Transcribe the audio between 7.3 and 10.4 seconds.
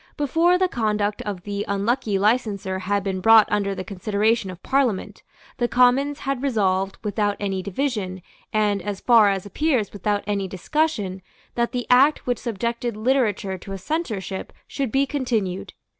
any division, and, as far as appears, without